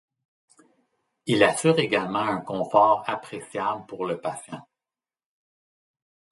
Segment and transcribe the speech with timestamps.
[1.27, 4.67] Il assure également un confort appréciable pour le patient.